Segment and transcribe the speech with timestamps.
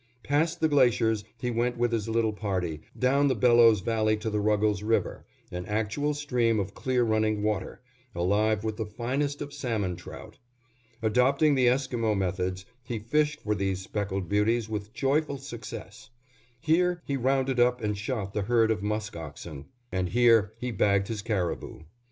[0.23, 4.39] Past the glaciers he went with his little party, down the Bellows Valley to the
[4.39, 7.81] Ruggles River, an actual stream of clear running water,
[8.15, 10.39] alive with the finest of salmon trout.
[11.03, 16.09] Adopting the Esquimo methods, he fished for these speckled beauties with joyful success.
[16.59, 21.09] Here he rounded up and shot the herd of musk oxen, and here he bagged
[21.09, 21.81] his caribou.